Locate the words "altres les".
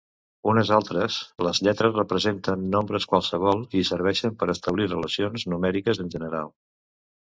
0.77-1.61